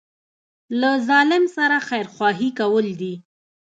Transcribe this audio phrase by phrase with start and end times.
[0.79, 3.13] له ظالم سره خیرخواهي کول دي.